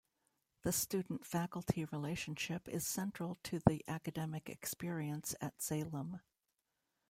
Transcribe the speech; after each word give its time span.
The 0.63 0.71
student-faculty 0.71 1.85
relationship 1.85 2.67
is 2.67 2.87
central 2.87 3.37
to 3.43 3.59
the 3.59 3.83
academic 3.87 4.49
experience 4.49 5.35
at 5.39 5.61
Salem. 5.61 6.21